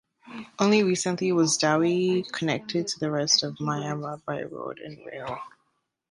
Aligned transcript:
Only 0.57 0.81
recently 0.81 1.31
was 1.31 1.59
Dawei 1.59 2.23
connected 2.31 2.87
to 2.87 2.99
the 2.99 3.11
rest 3.11 3.43
of 3.43 3.53
Myanmar 3.59 4.25
by 4.25 4.41
road 4.41 4.79
and 4.79 4.97
rail. 5.05 5.37